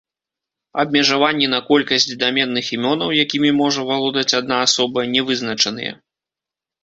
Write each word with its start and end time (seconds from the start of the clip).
Абмежаванні 0.83 1.47
на 1.53 1.57
колькасць 1.67 2.07
даменных 2.23 2.71
імёнаў, 2.79 3.09
якімі 3.25 3.51
можа 3.61 3.85
валодаць 3.89 4.35
адна 4.41 4.57
асоба, 4.69 4.99
не 5.15 5.21
вызначаныя. 5.27 5.91